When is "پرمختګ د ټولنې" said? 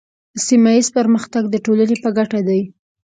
0.97-1.95